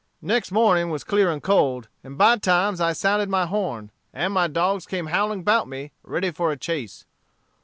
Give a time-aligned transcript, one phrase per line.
[0.23, 4.47] "Next morning was clear and cold, and by times I sounded my horn, and my
[4.47, 7.05] dogs came howling 'bout me, ready for a chase.